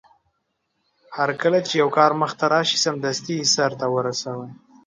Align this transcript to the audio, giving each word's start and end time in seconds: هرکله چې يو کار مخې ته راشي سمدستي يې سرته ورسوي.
هرکله 1.17 1.59
چې 1.67 1.73
يو 1.81 1.89
کار 1.97 2.11
مخې 2.19 2.35
ته 2.39 2.45
راشي 2.53 2.77
سمدستي 2.85 3.33
يې 3.39 3.45
سرته 3.55 3.85
ورسوي. 3.95 4.49